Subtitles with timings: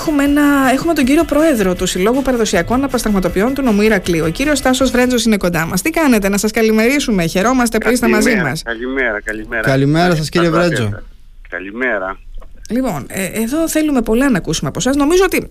[0.00, 4.24] Έχουμε, ένα, έχουμε τον κύριο Πρόεδρο του Συλλόγου Παραδοσιακών Αναπασταγματοποιών του Νομού Ηρακλείου.
[4.24, 5.82] Ο κύριος Τάσος Βρέντζος είναι κοντά μας.
[5.82, 7.26] Τι κάνετε, να σας καλημερίσουμε.
[7.26, 8.62] Χαιρόμαστε που είστε μαζί μας.
[8.62, 9.62] Καλημέρα, καλημέρα.
[9.62, 11.02] Καλημέρα σας, κύριε Βρέντζο.
[11.48, 12.18] Καλημέρα.
[12.70, 14.96] Λοιπόν, ε, εδώ θέλουμε πολλά να ακούσουμε από εσά.
[14.96, 15.48] Νομίζω ότι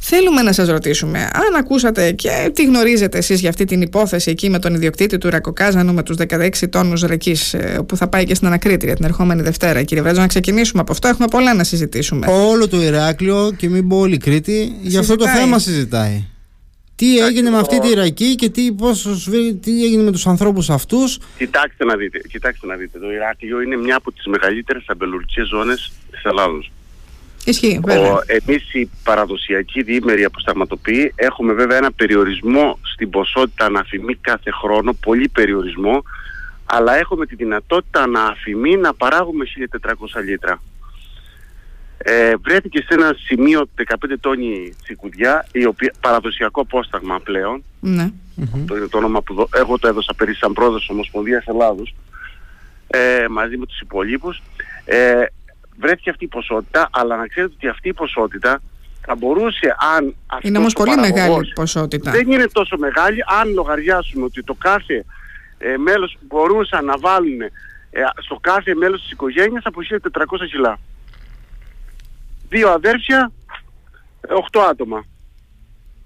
[0.00, 4.50] θέλουμε να σας ρωτήσουμε αν ακούσατε και τι γνωρίζετε εσείς για αυτή την υπόθεση εκεί
[4.50, 8.34] με τον ιδιοκτήτη του Ρακοκάζανου με τους 16 τόνους ρεκής ε, που θα πάει και
[8.34, 9.82] στην Ανακρίτρια την ερχόμενη Δευτέρα.
[9.82, 11.08] Κύριε Βρέτζο, να ξεκινήσουμε από αυτό.
[11.08, 12.26] Έχουμε πολλά να συζητήσουμε.
[12.30, 16.24] Όλο το Ηράκλειο και μην πω όλη Κρήτη για αυτό το θέμα συζητάει.
[16.96, 19.28] Τι έγινε με αυτή τη Ιρακή και τι, πώς,
[19.60, 22.98] τι έγινε με τους ανθρώπους αυτούς; Κοιτάξτε να δείτε, κοιτάξτε να δείτε.
[22.98, 26.72] Το Ηράκλειο είναι μια από τις μεγαλύτερες αμπελουργικές ζώνες της Ελλάδος.
[27.44, 28.18] Ισχύει, βέβαια.
[28.26, 35.28] εμείς οι παραδοσιακοί διήμεροι αποσταγματοποιοί έχουμε βέβαια ένα περιορισμό στην ποσότητα αναφημή κάθε χρόνο, πολύ
[35.28, 36.02] περιορισμό,
[36.64, 40.62] αλλά έχουμε τη δυνατότητα αναφημή να παράγουμε 1400 λίτρα
[41.98, 47.64] ε, βρέθηκε σε ένα σημείο 15 τόνι τσικουδιά, η οποία, παραδοσιακό απόσταγμα πλέον.
[47.80, 48.10] Ναι.
[48.66, 51.94] Το είναι το όνομα που εγώ το έδωσα περί σαν πρόεδρος Ομοσπονδίας Ελλάδος,
[52.86, 54.42] ε, μαζί με τους υπολείπους.
[54.84, 55.24] Ε,
[55.78, 58.62] βρέθηκε αυτή η ποσότητα, αλλά να ξέρετε ότι αυτή η ποσότητα
[59.06, 62.10] θα μπορούσε αν Είναι όμως πολύ μεγάλη ποσότητα.
[62.10, 65.04] Δεν είναι τόσο μεγάλη αν λογαριάσουμε ότι το κάθε
[65.58, 67.50] ε, μέλος μπορούσαν να βάλουν ε,
[68.20, 69.80] στο κάθε μέλος της οικογένειας από
[70.12, 70.78] 1400 κιλά
[72.48, 73.32] δύο αδέρφια,
[74.28, 75.04] οχτώ άτομα.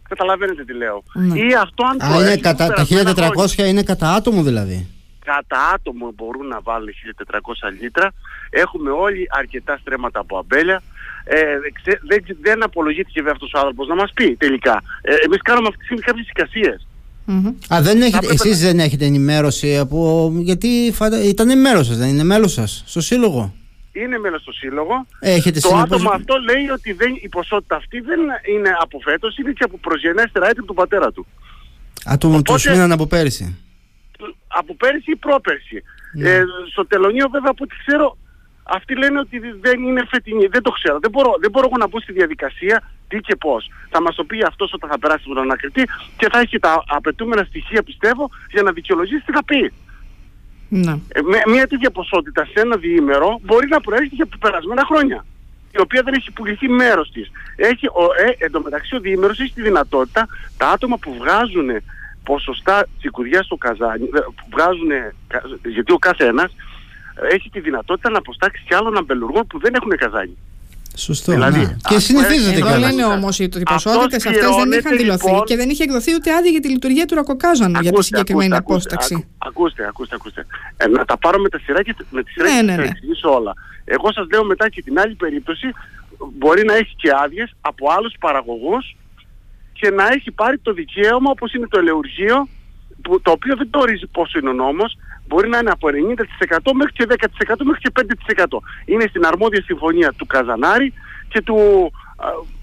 [0.09, 1.03] Καταλαβαίνετε τι λέω.
[1.15, 1.39] Ναι.
[1.39, 2.87] Ή αυτό αν Α, είναι κατά, τα
[3.57, 4.87] 1400 είναι κατά άτομο δηλαδή.
[5.25, 7.33] Κατά άτομο μπορούν να βάλουν 1400
[7.81, 8.13] λίτρα.
[8.51, 10.83] Έχουμε όλοι αρκετά στρέμματα από αμπέλια.
[11.25, 11.37] Ε,
[12.07, 14.83] δεν, δεν απολογήθηκε βέβαια αυτός ο άνθρωπος να μας πει τελικά.
[15.03, 16.87] Ε, εμείς κάνουμε αυτή τη στιγμή κάποιες εικασίες.
[17.29, 17.75] Mm-hmm.
[17.75, 20.31] Α, δεν έχετε, εσείς δεν έχετε ενημέρωση από...
[20.37, 20.95] Γιατί
[21.25, 23.55] ήταν μέλος σας, δεν είναι μέλος σας, στο σύλλογο
[24.03, 25.07] είναι μέλος στο σύλλογο.
[25.21, 28.21] Έχετε το άτομο αυτό λέει ότι δεν, η ποσότητα αυτή δεν
[28.55, 31.27] είναι από φέτος, είναι και από προγενέστερα έτη του πατέρα του.
[32.05, 33.59] Άτομο τους μείναν από πέρυσι.
[34.49, 35.83] Από πέρυσι ή πρόπερσι.
[36.13, 36.31] Ναι.
[36.31, 38.17] Ε, στο τελωνίο βέβαια από ό,τι ξέρω
[38.69, 40.47] αυτοί λένε ότι δεν είναι φετινή.
[40.47, 40.99] Δεν το ξέρω.
[41.01, 43.71] Δεν μπορώ, δεν μπορώ εγώ να μπω στη διαδικασία τι και πώς.
[43.91, 45.83] Θα μας το πει αυτός όταν θα περάσει τον ανακριτή
[46.17, 49.73] και θα έχει τα απαιτούμενα στοιχεία πιστεύω για να δικαιολογήσει τι θα πει.
[50.69, 50.93] Ναι.
[51.09, 51.21] Ε,
[51.51, 55.25] μια τέτοια ποσότητα σε ένα διήμερο μπορεί να προέρχεται και από περασμένα χρόνια.
[55.73, 57.31] Η οποία δεν έχει πουληθεί μέρος της.
[57.57, 61.71] Έχει, ε, εν τω μεταξύ, ο διήμερος έχει τη δυνατότητα τα άτομα που βγάζουν
[62.25, 64.91] ποσοστά τσικουδιάς στο καζάνι, ε, που βγάζουν,
[65.65, 66.51] γιατί ο κάθε ένα
[67.31, 70.37] έχει τη δυνατότητα να αποστάξει και άλλων αμπελουργών που δεν έχουν καζάνι.
[70.99, 71.33] Σωστό.
[71.33, 71.77] Δηλαδή, ναι.
[71.89, 72.79] Και συνηθίζεται καλά.
[72.79, 76.35] λένε όμως ότι οι ποσότητε αυτές δεν είχαν δηλωθεί λοιπόν, και δεν είχε εκδοθεί ούτε
[76.35, 79.29] άδεια για τη λειτουργία του ρακοκάζανου για τη συγκεκριμένη ακούστε, απόσταξη.
[79.39, 80.47] Ακούστε, ακούστε, ακούστε.
[80.77, 82.85] Ε, να τα πάρω με τα σειρά και με τη σειρά ναι, και ναι, ναι.
[82.85, 83.55] εξηγήσω όλα.
[83.85, 85.69] Εγώ σας λέω μετά και την άλλη περίπτωση
[86.39, 88.97] μπορεί να έχει και άδειες από άλλους παραγωγούς
[89.73, 92.49] και να έχει πάρει το δικαίωμα όπως είναι το ελεουργείο
[93.03, 94.97] που, το οποίο δεν το ορίζει πόσο είναι ο νόμος,
[95.29, 97.93] μπορεί να είναι από 90% μέχρι και 10% μέχρι και
[98.37, 98.59] 5%.
[98.85, 100.93] Είναι στην αρμόδια συμφωνία του Καζανάρη
[101.29, 101.59] και του,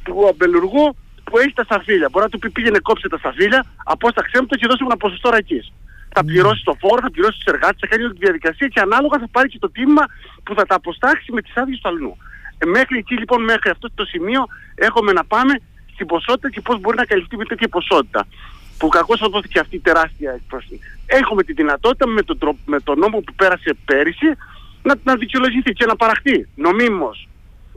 [0.04, 2.08] του αμπελουργού που έχει τα σταφύλια.
[2.12, 4.98] Μπορεί να του πει πήγαινε κόψε τα σταφύλια, απόσταξέ μου το και δώσε μου ένα
[4.98, 5.74] ποσοστό ρακής.
[6.14, 6.32] Θα ναι.
[6.32, 9.28] πληρώσει το φόρο, θα πληρώσει τους εργάτες, θα κάνει όλη τη διαδικασία και ανάλογα θα
[9.32, 10.06] πάρει και το τίμημα
[10.44, 12.18] που θα τα αποστάξει με τις άδειες του αλλού.
[12.58, 14.42] Ε, μέχρι εκεί λοιπόν, μέχρι αυτό το σημείο
[14.76, 15.54] έχουμε να πάμε
[15.94, 18.28] στην ποσότητα και πώς μπορεί να καλυφθεί με τέτοια ποσότητα
[18.78, 20.80] που κακώς θα δόθηκε αυτή η τεράστια έκφραση.
[21.06, 24.26] Έχουμε τη δυνατότητα με τον, με τον νόμο που πέρασε πέρυσι
[24.84, 27.28] να, να δικαιολογηθεί και να παραχθεί νομίμως.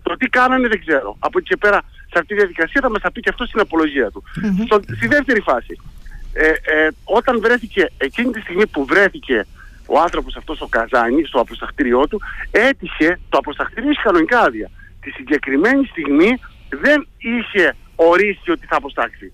[0.03, 1.16] Το τι κάνανε δεν ξέρω.
[1.19, 3.60] Από εκεί και πέρα σε αυτή τη διαδικασία θα μας τα πει και αυτό στην
[3.60, 4.22] απολογία του.
[4.64, 5.81] Στο, στη δεύτερη φάση,
[6.32, 9.47] ε, ε, όταν βρέθηκε, εκείνη τη στιγμή που βρέθηκε
[9.86, 12.20] ο άνθρωπος αυτός ο Καζάνη στο αποσταχτήριό του,
[12.50, 14.70] έτυχε, το αποσταχτήριο είχε κανονικά άδεια.
[15.00, 19.32] Τη συγκεκριμένη στιγμή δεν είχε ορίσει ότι θα αποστάξει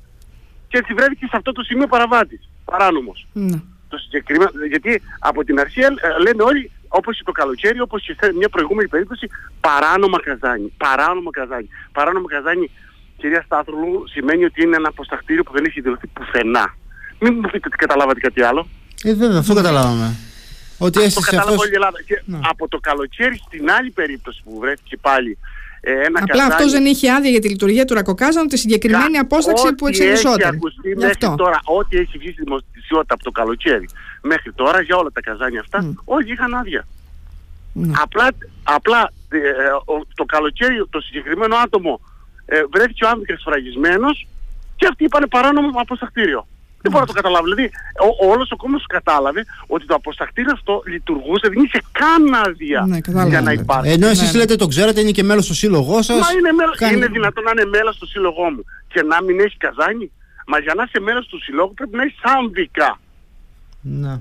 [0.74, 3.26] και έτσι βρέθηκε σε αυτό το σημείο παραβάτης, παράνομος.
[3.32, 3.58] Ναι.
[3.88, 5.90] Το συγκεκριμένο, γιατί από την αρχή ε,
[6.24, 9.26] λένε όλοι, όπως και το καλοκαίρι, όπως και σε μια προηγούμενη περίπτωση,
[9.60, 11.68] παράνομα καζάνι, παράνομα καζάνι.
[11.92, 12.70] Παράνομα καζάνι,
[13.16, 16.76] κυρία Στάθρουλου, σημαίνει ότι είναι ένα αποστακτήριο που δεν έχει δηλωθεί πουθενά.
[17.20, 18.66] Μην μου πείτε ότι καταλάβατε κάτι άλλο.
[19.02, 20.16] Ε, βέβαια, αυτό καταλάβαμε.
[20.78, 22.02] Ότι αυτό κατάλαβα όλη η Ελλάδα.
[22.02, 22.38] Και ναι.
[22.42, 25.38] από το καλοκαίρι στην άλλη περίπτωση που βρέθηκε πάλι ε,
[25.84, 29.20] ένα Απλά αυτός δεν είχε άδεια για τη λειτουργία του Ρακοκάζανου τη συγκεκριμένη Κα...
[29.20, 30.40] απόσταξη που εξελισσόταν.
[30.40, 31.34] Έχει ακουστεί μέχρι αυτό.
[31.36, 33.88] τώρα, ό,τι έχει βγει στη δημοσιότητα από το καλοκαίρι
[34.22, 35.94] μέχρι τώρα για όλα τα καζάνια αυτά, mm.
[36.04, 36.86] όλοι είχαν άδεια.
[37.74, 37.90] Mm.
[38.02, 38.28] Απλά,
[38.62, 39.38] απλά ε,
[40.14, 42.00] το καλοκαίρι το συγκεκριμένο άτομο
[42.46, 44.26] ε, βρέθηκε ο άνθρωπος φραγισμένος
[44.76, 46.46] και αυτοί είπαν παράνομο από σταχτήριο.
[46.84, 47.44] Δεν μπορώ να το καταλάβω.
[47.44, 47.66] Δηλαδή,
[48.06, 53.28] ο, όλος ο κόσμος κατάλαβε ότι το αποστακτήρι αυτό λειτουργούσε, δεν είχε καν άδεια ναι,
[53.28, 53.92] για να υπάρχει.
[53.92, 56.18] Ενώ εσείς ναι, λέτε το ξέρετε, είναι και μέλος στο σύλλογό σας.
[56.18, 56.96] Μα είναι, μέλος, Κάνει...
[56.96, 60.10] είναι δυνατόν να είναι μέλος στο σύλλογό μου και να μην έχει καζάνι;
[60.46, 63.00] Μα για να είσαι μέλος του συλλόγου πρέπει να έχεις άμβικα.
[63.80, 64.20] Ναι.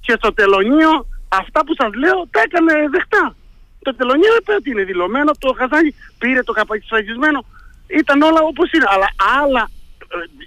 [0.00, 0.92] Και στο τελωνίο
[1.28, 3.34] αυτά που σας λέω τα έκανε δεχτά.
[3.82, 7.44] Το τελωνίο είπε ότι είναι δηλωμένο, το καζάνι πήρε το καπακισφαγισμένο.
[8.00, 8.86] Ήταν όλα όπως είναι.
[8.94, 9.08] Αλλά
[9.42, 9.79] άλλα ε,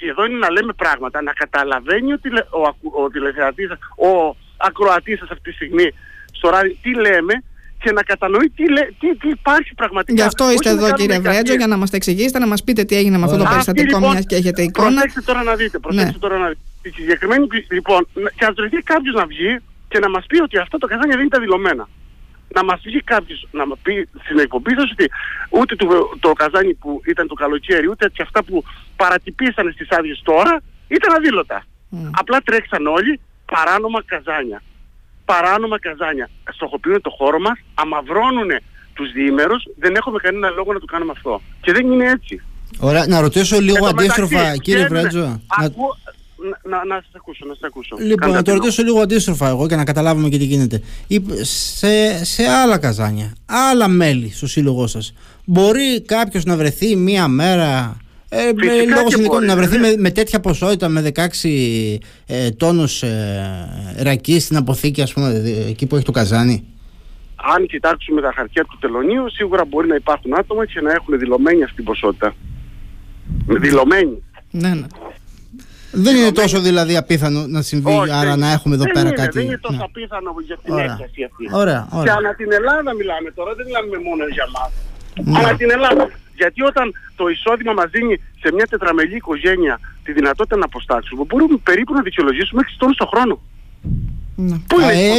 [0.10, 2.62] εδώ είναι να λέμε πράγματα, να καταλαβαίνει ο, τηλε, ο,
[3.04, 5.88] ο τηλεθεατής, ο ακροατής σας αυτή τη στιγμή
[6.32, 7.44] στο ράδι τι λέμε
[7.84, 10.22] και να κατανοεί τι, λέ, τι, τι υπάρχει πραγματικά.
[10.22, 12.96] Γι' αυτό είστε εδώ κύριε Βρέτζο για να μας τα εξηγήσετε, να μας πείτε τι
[12.96, 14.90] έγινε με αυτό το περιστατικό λοιπόν, μιας και έχετε εικόνα.
[14.90, 16.18] Προσέξτε τώρα να δείτε, προσέξτε ναι.
[16.18, 16.60] τώρα να δείτε.
[16.82, 19.58] Η συγκεκριμένη, λοιπόν, και να βρεθεί κάποιος να βγει
[19.88, 21.88] και να μας πει ότι αυτό το καζάνια δεν ήταν δηλωμένα
[22.54, 25.06] να μας βγει κάποιος να μας πει στην εκπομπή σας ότι
[25.50, 25.88] ούτε το,
[26.20, 28.64] το καζάνι που ήταν το καλοκαίρι ούτε και αυτά που
[28.96, 31.64] παρατυπήσανε στις άδειες τώρα ήταν αδήλωτα.
[31.64, 32.10] Mm.
[32.12, 34.62] Απλά τρέξαν όλοι παράνομα καζάνια.
[35.26, 36.30] Παράνομα καζάνια.
[36.54, 38.50] Στοχοποιούν το χώρο μας, αμαυρώνουν
[38.94, 41.42] τους διήμερους, δεν έχουμε κανένα λόγο να το κάνουμε αυτό.
[41.62, 42.42] Και δεν είναι έτσι.
[42.80, 45.74] Ωραία, να ρωτήσω λίγο αντίστροφα, κύριε Βρέτζο να,
[46.88, 47.96] να σας ακούσω, να σας ακούσω.
[48.00, 50.82] Λοιπόν, να το ρωτήσω λίγο αντίστροφα εγώ και να καταλάβουμε και τι γίνεται.
[51.42, 55.14] Σε, σε άλλα καζάνια, άλλα μέλη στο σύλλογό σας,
[55.46, 57.98] μπορεί κάποιος να βρεθεί μία μέρα
[58.30, 61.22] ε, με, λόγω συνδικών να βρεθεί με, με, τέτοια ποσότητα με 16
[62.28, 66.64] ε, τόνους ε, ρακή στην αποθήκη ας πούμε εκεί που έχει το καζάνι;
[67.56, 71.64] Αν κοιτάξουμε τα χαρτιά του τελωνίου σίγουρα μπορεί να υπάρχουν άτομα και να έχουν δηλωμένη
[71.64, 72.34] αυτή την ποσότητα
[73.48, 74.86] δηλωμένη ναι, ναι.
[75.94, 79.16] Δεν είναι τόσο δηλαδή απίθανο να συμβεί, Όχι, άρα να έχουμε εδώ δεν πέρα είναι,
[79.16, 79.38] κάτι.
[79.38, 79.84] Δεν είναι τόσο ναι.
[79.84, 80.86] απίθανο για την ωραία.
[80.86, 81.44] έκθεση αυτή.
[81.62, 82.04] Ωραία, ωραία.
[82.04, 84.72] Και ανά την Ελλάδα μιλάμε τώρα, δεν μιλάμε μόνο για μας.
[85.24, 85.38] Ναι.
[85.40, 86.04] Ανά την Ελλάδα.
[86.42, 86.86] Γιατί όταν
[87.16, 92.02] το εισόδημα μας δίνει σε μια τετραμελή οικογένεια τη δυνατότητα να αποστάξουμε, μπορούμε περίπου να
[92.02, 93.36] δικαιολογήσουμε 6 τόνους το χρόνο.
[94.36, 94.56] Ναι.
[94.68, 95.18] Πού είναι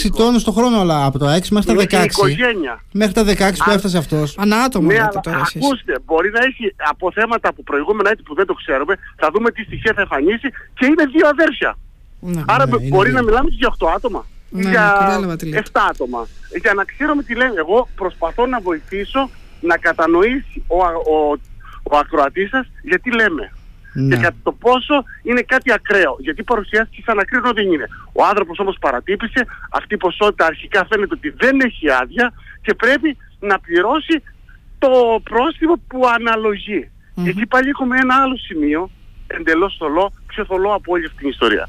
[0.00, 2.04] 6, 6 τόνους το χρόνο, αλλά από το 6 μέχρι τα 16.
[2.04, 2.84] Οικογένεια.
[2.92, 4.38] Μέχρι τα 16 που έφτασε αυτός.
[4.38, 5.64] Ανά άτομο ναι, αλλά, τώρα εσείς.
[5.64, 9.50] Ακούστε, μπορεί να έχει από θέματα από προηγούμενα έτη που δεν το ξέρουμε, θα δούμε
[9.50, 11.78] τι στοιχεία θα εμφανίσει και είναι δύο αδέρφια.
[12.20, 14.26] Ναι, Άρα ναι, μπορεί να μιλάμε και για 8 άτομα.
[14.48, 15.20] Ναι, για
[15.52, 15.60] 7
[15.90, 16.26] άτομα.
[16.60, 17.54] Για να ξέρουμε τι λένε.
[17.56, 19.30] Εγώ προσπαθώ να βοηθήσω
[19.60, 20.76] να κατανοήσει ο,
[21.14, 21.38] ο,
[21.82, 23.52] ο ακροατής σας γιατί λέμε.
[23.96, 24.16] Ναι.
[24.16, 26.16] Και κατά το πόσο είναι κάτι ακραίο.
[26.18, 27.86] Γιατί παρουσιάστηκε σαν ακραίο δεν είναι.
[28.12, 32.32] Ο άνθρωπος όμως παρατύπησε, αυτή η ποσότητα αρχικά φαίνεται ότι δεν έχει άδεια
[32.62, 34.22] και πρέπει να πληρώσει
[34.78, 36.90] το πρόστιμο που αναλογεί.
[36.90, 37.26] Mm-hmm.
[37.26, 38.90] Εκεί πάλι έχουμε ένα άλλο σημείο,
[39.26, 41.68] εντελώς θολό, πιο θολό από όλη αυτή την ιστορία.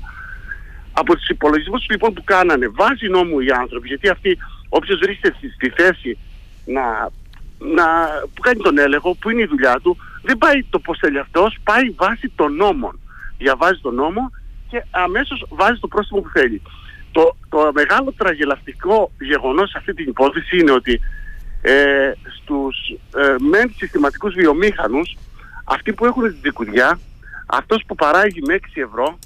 [0.94, 4.38] Από τους υπολογισμούς λοιπόν που κάνανε βάζει νόμου οι άνθρωποι, γιατί αυτοί
[4.69, 6.18] όποιος βρίσκεται στη θέση
[6.65, 7.09] να,
[7.59, 7.85] να,
[8.33, 9.97] που κάνει τον έλεγχο, που είναι η δουλειά του,
[10.27, 13.00] δεν πάει το πώς θέλει αυτός, πάει βάσει των νόμων.
[13.38, 14.31] Διαβάζει τον νόμο
[14.69, 16.62] και αμέσως βάζει το πρόστιμο που θέλει.
[17.12, 21.00] Το, το μεγάλο τραγελαστικό γεγονός σε αυτή την υπόθεση είναι ότι
[21.62, 22.75] ε, στους
[23.15, 25.18] ε, μεν συστηματικούς βιομήχανους,
[25.63, 27.00] αυτοί που έχουν την δικουδιά,
[27.45, 29.19] αυτός που παράγει με 6 ευρώ,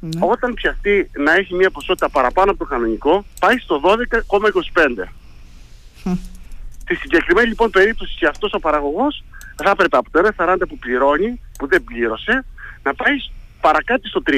[0.00, 0.20] ναι.
[0.20, 3.80] όταν πιαστεί να έχει μια ποσότητα παραπάνω από το κανονικό, πάει στο
[4.32, 5.08] 12,25.
[6.80, 9.24] Στη συγκεκριμένη λοιπόν περίπτωση και αυτός ο παραγωγός
[9.54, 12.44] θα έπρεπε από το 1,40 που πληρώνει, που δεν πλήρωσε,
[12.82, 13.14] να πάει
[13.60, 14.32] παρακάτω στο 3.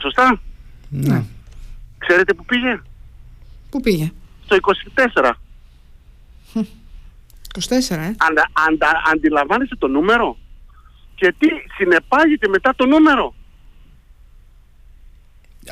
[0.00, 0.40] Σωστά;
[0.88, 1.24] Ναι.
[1.98, 2.80] Ξέρετε που πήγε;
[3.70, 4.12] Πού πήγε;
[4.44, 4.56] Στο
[5.14, 5.32] 24.
[6.54, 8.14] 24, ε.
[8.16, 10.38] Αντα, αντα, αντιλαμβάνεστε το νούμερο;
[11.14, 13.34] Και τι συνεπάγεται μετά το νούμερο;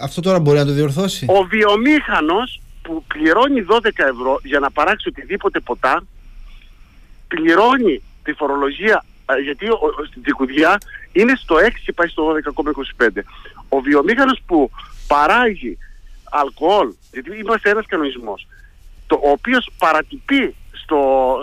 [0.00, 1.26] Αυτό τώρα μπορεί να το διορθώσει.
[1.28, 6.02] Ο βιομήχανος που πληρώνει 12 ευρώ για να παράξει οτιδήποτε ποτά
[7.28, 9.04] πληρώνει τη φορολογία
[9.42, 10.78] γιατί ο, ο, στην Τζικουδιά
[11.12, 12.36] είναι στο 6 και πάει στο
[12.98, 13.08] 12,25.
[13.68, 14.70] Ο βιομήχανος που
[15.06, 15.78] παράγει
[16.30, 18.46] αλκοόλ, γιατί είμαστε ένας κανονισμός,
[19.06, 21.36] το, ο οποίος παρατυπεί στο,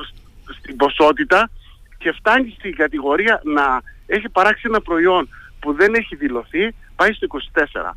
[0.59, 1.49] στην ποσότητα
[1.97, 7.27] και φτάνει στην κατηγορία να έχει παράξει ένα προϊόν που δεν έχει δηλωθεί, πάει στο
[7.53, 7.91] 24.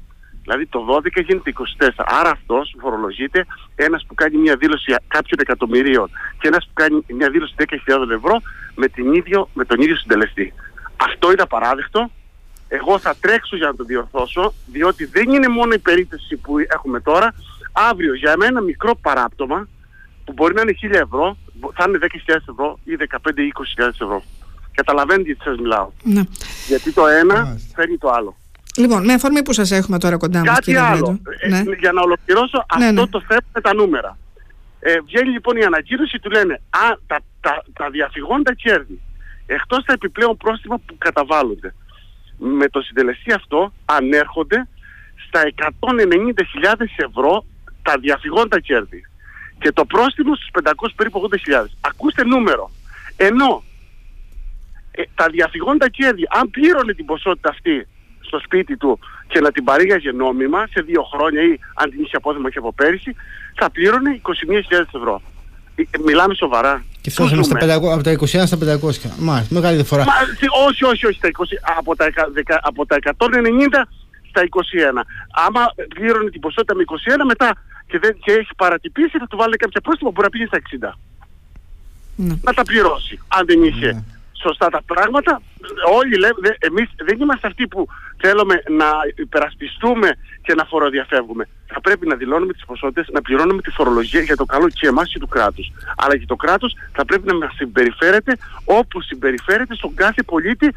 [0.46, 1.90] Δηλαδή το 12 γίνεται 24.
[1.96, 7.30] Άρα αυτός φορολογείται ένας που κάνει μια δήλωση κάποιων εκατομμυρίων και ένας που κάνει μια
[7.30, 8.40] δήλωση 10.000 ευρώ
[8.74, 10.52] με, την ίδιο, με τον ίδιο συντελεστή.
[10.96, 12.10] Αυτό είναι απαράδεκτο.
[12.68, 17.00] Εγώ θα τρέξω για να το διορθώσω, διότι δεν είναι μόνο η περίπτωση που έχουμε
[17.00, 17.34] τώρα.
[17.72, 19.68] Αύριο για ένα μικρό παράπτωμα,
[20.24, 21.36] που μπορεί να είναι 1000 ευρώ,
[21.74, 24.22] θα είναι 10.000 ευρώ ή 15 ή 20.000 ευρώ.
[24.74, 25.90] Καταλαβαίνετε γιατί σας μιλάω.
[26.02, 26.22] Ναι.
[26.68, 28.36] Γιατί το ένα φέρνει το άλλο.
[28.76, 31.20] Λοιπόν, με αφορμή που σας έχουμε τώρα κοντά μας, κύριε άλλο.
[31.40, 31.62] Ε, ναι.
[31.78, 33.08] Για να ολοκληρώσω ναι, αυτό ναι.
[33.08, 34.18] το θέμα με τα νούμερα.
[34.80, 39.00] Ε, βγαίνει λοιπόν η ανακοίνωση, του λένε α, τα, τα, τα διαφυγόντα κέρδη,
[39.46, 41.74] εκτός τα επιπλέον πρόστιμα που καταβάλλονται.
[42.38, 44.68] με το συντελεστή αυτό ανέρχονται
[45.26, 45.42] στα
[45.80, 47.44] 190.000 ευρώ
[47.82, 49.02] τα διαφυγόντα κέρδη
[49.58, 51.64] και το πρόστιμο στους 500 περίπου 80.000.
[51.80, 52.70] Ακούστε νούμερο.
[53.16, 53.62] Ενώ
[54.90, 57.86] ε, τα διαφυγόντα κέρδη, αν πλήρωνε την ποσότητα αυτή
[58.26, 62.16] στο σπίτι του και να την παρήγαγε νόμιμα σε δύο χρόνια ή αν την είχε
[62.16, 63.14] απόθεμα και από πέρυσι,
[63.54, 65.22] θα πλήρωνε 21.000 ευρώ.
[65.74, 66.84] Ε, μιλάμε σοβαρά.
[67.00, 69.10] Και φτάσαμε στα 500, από τα 21 στα 500.
[69.18, 70.04] Μάλιστα, μεγάλη διαφορά.
[70.04, 70.12] Μα,
[70.66, 71.18] όχι, όχι, όχι.
[71.18, 71.42] Στα 20,
[71.78, 72.06] από, τα,
[72.60, 73.12] από τα 190
[74.28, 74.42] στα
[74.98, 75.02] 21.
[75.46, 75.60] Άμα
[75.94, 77.54] πλήρωνε την ποσότητα με 21, μετά
[77.86, 80.94] και, δεν, και έχει παρατυπήσει, θα του βάλει κάποια πρόστιμα που μπορεί να πήγε στα
[80.94, 80.98] 60.
[82.16, 82.34] Ναι.
[82.42, 83.20] Να τα πληρώσει.
[83.28, 84.15] Αν δεν είχε ναι.
[84.42, 85.42] Σωστά τα πράγματα,
[85.98, 90.08] όλοι λέμε, εμείς δεν είμαστε αυτοί που θέλουμε να υπερασπιστούμε
[90.42, 91.48] και να φοροδιαφεύγουμε.
[91.66, 95.12] Θα πρέπει να δηλώνουμε τις ποσότητες, να πληρώνουμε τη φορολογία για το καλό και εμάς
[95.12, 95.72] και του κράτους.
[95.96, 100.72] Αλλά και το κράτος θα πρέπει να μας συμπεριφέρεται όπως συμπεριφέρεται στον κάθε πολίτη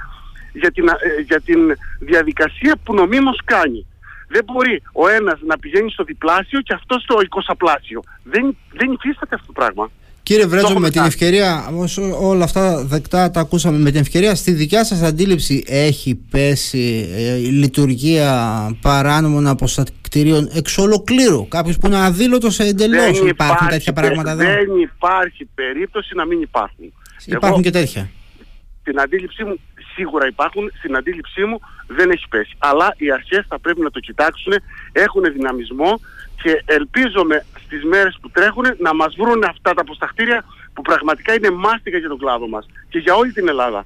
[0.53, 3.85] για την, ε, για την διαδικασία που νομίμως κάνει.
[4.27, 8.03] Δεν μπορεί ο ένας να πηγαίνει στο διπλάσιο και αυτός στο εικοσαπλάσιο.
[8.23, 9.89] Δεν, δεν υφίσταται αυτό το πράγμα.
[10.29, 11.69] Κύριε Βρέτζο, με την ευκαιρία,
[12.21, 17.35] όλα αυτά δεκτά τα ακούσαμε, με την ευκαιρία στη δικιά σας αντίληψη έχει πέσει ε,
[17.35, 18.31] η λειτουργία
[18.81, 23.19] παράνομων αποστατηρίων εξ ολοκλήρου; Κάποιος που είναι αδήλωτος εντελώς.
[23.19, 24.43] Υπάρχουν τέτοια πράγματα εδώ.
[24.43, 26.93] Δεν υπάρχει περίπτωση να μην υπάρχουν.
[27.25, 28.09] Υπάρχουν Εγώ, και τέτοια.
[28.83, 29.59] Την αντίληψή μου
[29.95, 32.55] σίγουρα υπάρχουν, στην αντίληψή μου δεν έχει πέσει.
[32.57, 34.53] Αλλά οι αρχές θα πρέπει να το κοιτάξουν,
[34.91, 35.99] έχουν δυναμισμό
[36.41, 41.49] και ελπίζομαι στις μέρες που τρέχουν να μας βρουν αυτά τα αποσταχτήρια που πραγματικά είναι
[41.49, 43.85] μάστιγα για τον κλάδο μας και για όλη την Ελλάδα.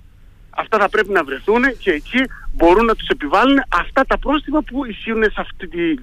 [0.50, 2.22] Αυτά θα πρέπει να βρεθούν και εκεί
[2.54, 5.96] μπορούν να τους επιβάλλουν αυτά τα πρόστιμα που ισχύουν σε αυτή, τη,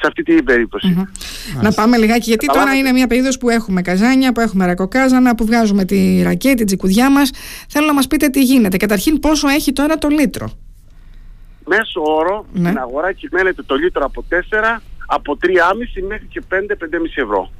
[0.00, 1.08] σε αυτή την περιπτωση
[1.62, 5.44] Να πάμε λιγάκι, γιατί τώρα είναι μια περίοδος που έχουμε καζάνια, που έχουμε ρακοκάζανα, που
[5.44, 7.30] βγάζουμε τη ρακέτη, την τσικουδιά μας.
[7.68, 8.76] Θέλω να μας πείτε τι γίνεται.
[8.76, 10.50] Καταρχήν πόσο έχει τώρα το λίτρο;
[11.66, 12.68] Μέσο όρο ναι.
[12.68, 14.80] στην αγορά κυμαίνεται το λίτρο από 4,
[15.10, 15.48] από 3,5
[16.08, 16.56] μέχρι και 5-5,5
[17.14, 17.50] ευρώ.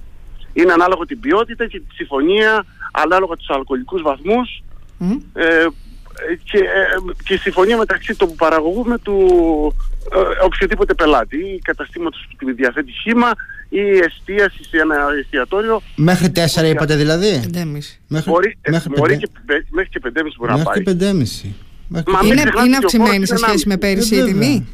[0.52, 4.62] Είναι ανάλογο την ποιότητα και τη συμφωνία, ανάλογα τους αλκοολικούς βαθμούς.
[5.32, 5.66] Ε,
[6.44, 9.16] και, ε, και η συμφωνία μεταξύ του παραγωγού με του
[10.12, 13.30] ε, οποιοδήποτε πελάτη ή καταστήματος που τη διαθέτει χήμα
[13.68, 15.82] ή εστίαση σε ένα εστιατόριο.
[15.96, 17.62] Μέχρι 4 είπατε δηλαδή; 5,5.
[18.08, 19.28] Μέχρι, μπορεί, ε, μέχρι, μπορεί και,
[19.70, 20.64] μέχρι και 5,5 μπορεί να πάει.
[20.64, 21.50] Μέχρι και
[21.88, 22.02] 5,5.
[22.06, 24.66] Μα είναι, είναι αυξημένη σε σχέση με πέρυσι η τιμή;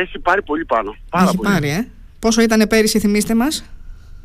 [0.00, 0.96] Έχει πάρει πολύ πάνω.
[1.10, 1.48] Πάρα Έχει πολύ.
[1.48, 1.86] πάρει, ε.
[2.18, 3.64] Πόσο ήταν πέρυσι, θυμίστε μας;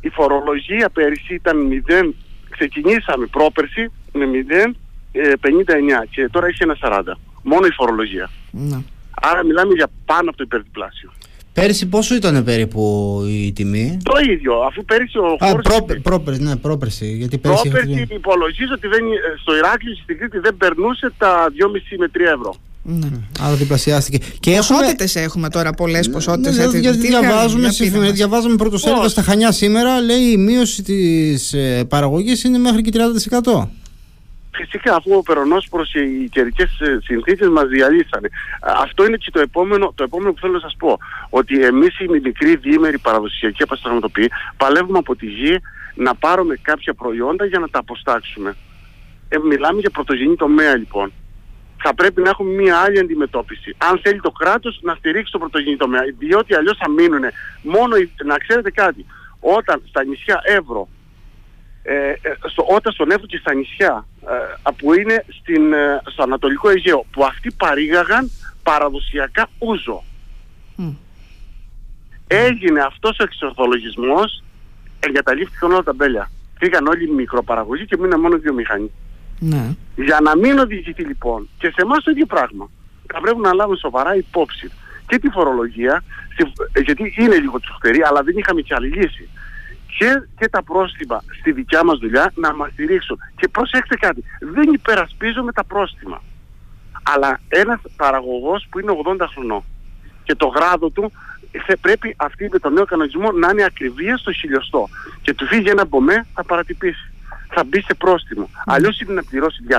[0.00, 2.14] Η φορολογία πέρυσι ήταν 0.
[2.50, 4.74] Ξεκινήσαμε πρόπερσι με 0
[5.12, 7.00] 59 ε, και τώρα έχει ένα 40.
[7.42, 8.30] Μόνο η φορολογία.
[8.50, 8.78] Ναι.
[9.20, 11.12] Άρα μιλάμε για πάνω από το υπερδιπλάσιο.
[11.52, 16.56] Πέρυσι πόσο ήταν περίπου η τιμή; Το ίδιο, αφού πέρυσι ο Α, πρόπε, πρόπερσι, ναι,
[16.56, 17.06] πρόπερσι.
[17.06, 19.00] Γιατί πέρυσι πρόπερσι υπολογίζω ότι δεν,
[19.40, 22.54] στο Ηράκλειο στην Κρήτη δεν περνούσε τα 2,5 με 3 ευρώ.
[22.88, 23.08] Ναι.
[23.40, 24.18] Άρα διπλασιάστηκε.
[24.40, 25.24] Και ποσότητες έχουμε...
[25.24, 26.56] έχουμε τώρα, πολλές ναι, ποσότητες.
[26.56, 27.68] Ναι, ναι, γιατί διαβάζουμε,
[28.12, 32.90] διαβάζουμε πρώτος σέλιδο στα Χανιά σήμερα, λέει η μείωση της ε, παραγωγής είναι μέχρι και
[33.42, 33.68] 30%.
[34.50, 38.28] Φυσικά αφού ο Περονόσπορος και οι καιρικές ε, συνθήκες μας διαλύσανε.
[38.82, 40.98] Αυτό είναι και το επόμενο, το επόμενο που θέλω να σας πω.
[41.28, 45.60] Ότι εμείς οι μικροί διήμεροι παραδοσιακοί απαστραματοποιοί παλεύουμε από τη γη
[45.94, 48.56] να πάρουμε κάποια προϊόντα για να τα αποστάξουμε.
[49.28, 51.12] Ε, μιλάμε για πρωτογενή τομέα λοιπόν.
[51.88, 53.74] Θα πρέπει να έχουμε μια άλλη αντιμετώπιση.
[53.78, 56.00] Αν θέλει το κράτος να στηρίξει το πρωτογενή τομέα.
[56.18, 57.22] Διότι αλλιώς θα μείνουν
[57.62, 59.06] μόνο, να ξέρετε κάτι,
[59.40, 60.88] όταν στα νησιά Εύρο
[61.82, 62.16] ε, ε,
[62.48, 64.06] στο, όταν στον Εύρο και στα νησιά
[64.66, 68.30] ε, που είναι στην, ε, στο Ανατολικό Αιγαίο που αυτοί παρήγαγαν
[68.62, 70.02] παραδοσιακά ούζο.
[72.26, 74.42] Έγινε αυτός ο εξορθολογισμός
[75.00, 76.30] εγκαταλείφθηκαν όλα τα μπέλια.
[76.58, 78.90] Φύγαν όλοι οι μικροπαραγωγοί και μείναν μόνο δύο μηχανοί.
[79.38, 79.74] Ναι.
[79.96, 82.70] Για να μην οδηγηθεί λοιπόν και σε εμάς το ίδιο πράγμα
[83.12, 84.70] θα πρέπει να λάβουμε σοβαρά υπόψη
[85.06, 86.04] και τη φορολογία
[86.84, 89.28] γιατί είναι λίγο τσουχτερή αλλά δεν είχαμε και άλλη λύση
[89.98, 93.18] και, και τα πρόστιμα στη δικιά μας δουλειά να μας στηρίξουν.
[93.36, 96.22] Και προσέξτε κάτι, δεν υπερασπίζομαι τα πρόστιμα.
[97.02, 99.62] Αλλά ένας παραγωγός που είναι 80 χρονών
[100.24, 101.12] και το γράδο του
[101.66, 104.88] θα πρέπει αυτή με τον νέο κανονισμό να είναι ακριβία στο χιλιοστό.
[105.22, 107.12] Και του φύγει ένα μπομέ, θα παρατυπήσει.
[107.48, 108.50] Θα μπει σε πρόστιμο.
[108.52, 108.62] Mm.
[108.66, 109.78] Αλλιώς είναι να πληρώσει 200-300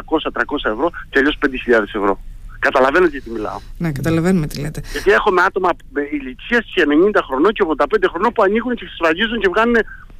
[0.63, 2.19] ευρώ και αλλιώς 5.000 ευρώ.
[2.59, 3.59] Καταλαβαίνετε γιατί μιλάω.
[3.77, 4.81] Ναι, καταλαβαίνουμε τι λέτε.
[4.91, 5.69] Γιατί έχουμε άτομα
[6.11, 9.75] ηλικία και 90 χρονών και 85 χρονών που ανοίγουν και σφραγίζουν και βγάλουν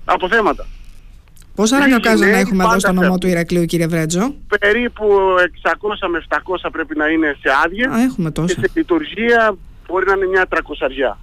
[0.05, 0.65] αποθέματα.
[1.55, 5.05] Πόσα ρακοκάζανα έχουμε εδώ στο νομό του Ηρακλείου, κύριε Βρέτζο; Περίπου
[5.61, 7.91] 600 με 700 πρέπει να είναι σε άδεια.
[7.91, 8.53] Α, έχουμε τόσα.
[8.53, 11.17] Και σε λειτουργία μπορεί να είναι μια τρακοσαριά.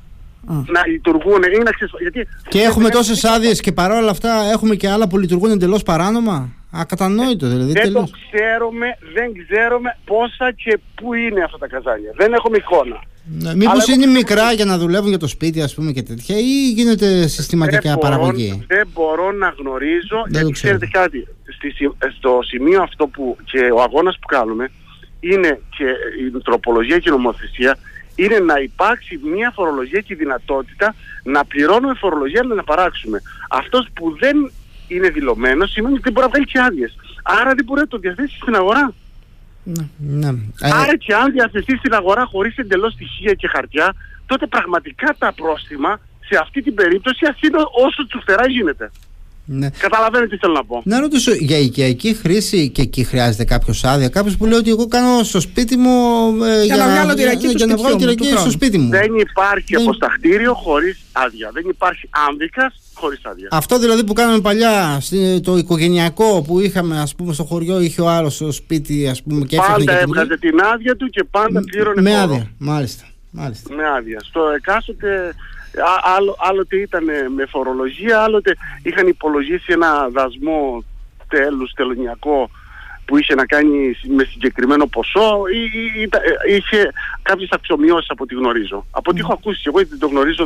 [0.47, 1.71] Να λειτουργούν ή να
[2.01, 6.53] Γιατί και έχουμε τόσες άδειες και παρόλα αυτά έχουμε και άλλα που λειτουργούν εντελώς παράνομα;
[6.71, 7.73] Ακατανόητο δηλαδή.
[7.73, 12.11] Δεν το ξέρουμε, δεν ξέρουμε πόσα και πού είναι αυτά τα καζάνια.
[12.17, 13.03] Δεν έχουμε εικόνα.
[13.27, 16.71] Ναι, Μήπως είναι μικρά για να δουλεύουν για το σπίτι, ας πούμε και τέτοια, ή
[16.71, 21.27] γίνεται συστηματικά δεν παραγωγή; Μπορώ, δεν μπορώ να γνωρίζω, δεν γιατί ξέρετε κάτι.
[22.19, 24.71] στο σημείο αυτό που και ο αγώνας που κάνουμε
[25.21, 25.85] είναι και
[26.27, 27.77] η τροπολογία και η νομοθεσία
[28.15, 33.23] είναι να υπάρξει μια φορολογία και η δυνατότητα να πληρώνουμε φορολογία αλλά να παράξουμε.
[33.51, 34.53] Αυτός που δεν
[34.89, 36.97] είναι δηλωμένος σημαίνει ότι δεν μπορεί να βγάλει και άδειες.
[37.23, 38.93] Άρα δεν μπορεί να το διαθέσει στην αγορά.
[39.63, 39.85] Ναι.
[39.97, 40.29] ναι.
[40.61, 43.95] Άρα και αν διαθεθεί στην αγορά χωρίς εντελώς στοιχεία και χαρτιά,
[44.27, 48.91] τότε πραγματικά τα πρόστιμα σε αυτή την περίπτωση ας είναι όσο τσουφτερά γίνεται.
[49.47, 49.71] Ναι.
[49.79, 50.83] Καταλαβαίνετε τι θέλω να πω.
[50.85, 54.87] Να ρωτήσω, για οικιακή χρήση και εκεί χρειάζεται κάποιος άδεια; Κάποιος που λέει ότι εγώ
[54.87, 55.91] κάνω στο σπίτι μου.
[56.45, 58.91] Ε, για, για, να βγάλω τη ρακή, για, να βγάλω τη ρακή στο σπίτι μου.
[58.91, 59.83] Δεν υπάρχει Δεν...
[59.83, 61.51] αποσταχτήριο χωρίς άδεια.
[61.53, 63.49] Δεν υπάρχει άμβικα χωρίς άδεια.
[63.51, 65.03] Αυτό δηλαδή που κάναμε παλιά,
[65.43, 69.45] το οικογενειακό που είχαμε ας πούμε στο χωριό, είχε ο άλλος στο σπίτι ας πούμε,
[69.45, 73.05] και Πάντα και έβγαζε την άδεια του και πάντα πλήρωνε Με άδεια, μάλιστα.
[73.31, 73.75] Μάλιστα.
[73.75, 74.21] Με άδεια.
[74.25, 75.35] Στο εκάστοτε
[76.17, 77.05] άλλο, άλλοτε ήταν
[77.35, 80.85] με φορολογία, άλλοτε είχαν υπολογίσει ένα δασμό
[81.29, 82.51] τέλους τελωνιακό
[83.05, 88.23] που είχε να κάνει με συγκεκριμένο ποσό ή, ή, ή ε, είχε κάποιες αξιομοιώσεις από
[88.23, 88.87] ό,τι γνωρίζω.
[88.91, 90.45] Από ό,τι έχω ακούσει εγώ δεν το γνωρίζω,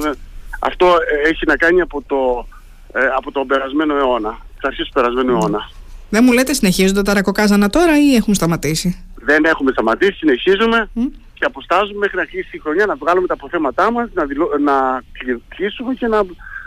[0.61, 2.47] αυτό ε, έχει να κάνει από το,
[2.93, 5.71] ε, από τον περασμένο αιώνα, τις αρχές του περασμένου αιώνα.
[6.11, 10.91] Δεν μου λέτε συνεχίζονται τα ρακοκάζανα τώρα ή έχουν σταματήσει; Δεν έχουμε σταματήσει, συνεχίζουμε
[11.39, 14.51] και αποστάζουμε μέχρι να κλείσει η χρονιά να βγάλουμε τα αποθέματά μας, να, δηλω...
[14.61, 15.03] να
[15.49, 16.21] κλείσουμε και να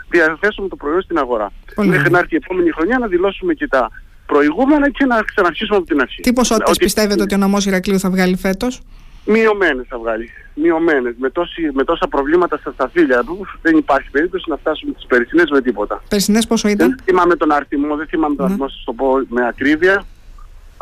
[0.08, 1.52] διαθέσουμε το προϊόν στην αγορά.
[1.74, 3.90] Πολύ μέχρι να έρθει η επόμενη χρονιά να δηλώσουμε και τα
[4.26, 6.20] προηγούμενα και να ξαναρχίσουμε από την αρχή.
[6.20, 6.84] Τι ποσότητες ότι...
[6.84, 8.82] πιστεύετε ότι ο νομός Ηρακλείου θα βγάλει φέτος;
[9.24, 10.30] Μειωμένες θα βγάλει.
[10.54, 11.14] Μειωμένες.
[11.18, 15.50] Με, τόση, με τόσα προβλήματα στα σταφύλια του δεν υπάρχει περίπτωση να φτάσουμε τις περσινές
[15.50, 16.02] με τίποτα.
[16.08, 18.50] Περσινές πόσο ήταν; Δεν θυμάμαι τον αριθμό, δεν θυμάμαι τον ναι.
[18.50, 20.04] αριθμό, σας το πω με ακρίβεια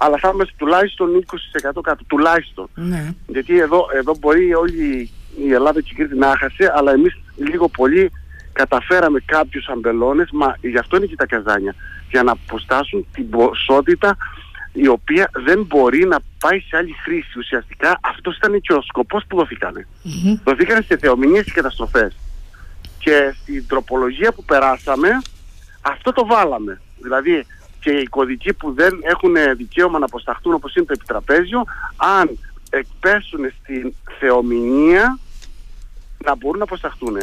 [0.03, 1.25] αλλά θα είμαστε τουλάχιστον
[1.75, 2.05] 20% κάτω.
[2.07, 2.69] Τουλάχιστον.
[2.75, 3.15] Ναι.
[3.27, 5.11] Γιατί εδώ, εδώ μπορεί όλη
[5.45, 8.13] η Ελλάδα και η Κρήτη να χάσει, αλλά εμείς λίγο πολύ
[8.53, 11.75] καταφέραμε κάποιους αμπελώνες, μα γι' αυτό είναι και τα καζάνια,
[12.11, 14.17] για να αποστάσουν την ποσότητα
[14.73, 17.39] η οποία δεν μπορεί να πάει σε άλλη χρήση.
[17.39, 19.87] Ουσιαστικά αυτός ήταν και ο σκοπός που δοθήκανε.
[20.05, 20.41] Mm-hmm.
[20.45, 22.17] Δοθήκανε σε θεομηνίες και καταστροφές.
[22.99, 25.09] Και στην τροπολογία που περάσαμε,
[25.81, 26.81] αυτό το βάλαμε.
[27.03, 27.47] Δηλαδή
[27.81, 31.65] και οι κωδικοί που δεν έχουν δικαίωμα να αποσταχτούν όπως είναι το επιτραπέζιο
[31.97, 32.39] αν
[32.71, 35.19] εκπέσουν στην θεομηνία
[36.25, 37.17] να μπορούν να αποσταχτούν.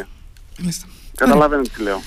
[1.14, 2.00] Καταλαβαίνετε τι λέω.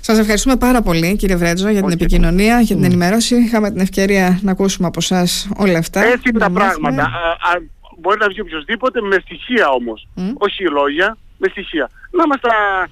[0.00, 3.36] Σας ευχαριστούμε πάρα πολύ, κύριε Βρέτζο, για την επικοινωνία, για την ενημέρωση.
[3.36, 6.04] Είχαμε την ευκαιρία να ακούσουμε από εσάς όλα αυτά.
[6.04, 7.02] Έτσι είναι τα πράγματα.
[7.02, 7.62] Α, α,
[7.98, 10.08] μπορεί να βγει οποιοδήποτε με στοιχεία όμως.
[10.34, 11.90] Όχι λόγια, με στοιχεία.
[12.10, 12.88] Να μας τα.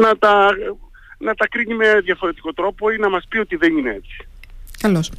[0.00, 0.48] Να τα
[1.18, 4.26] να τα κρίνει με διαφορετικό τρόπο ή να μας πει ότι δεν είναι έτσι.
[4.80, 5.10] Καλώς.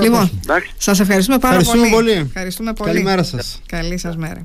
[0.00, 0.30] Λοιπόν,
[0.78, 2.10] σας ευχαριστούμε πάρα ευχαριστούμε πολύ.
[2.10, 2.90] Ευχαριστούμε πολύ.
[2.90, 3.62] Καλημέρα σας.
[3.66, 4.42] Καλή σας μέρα.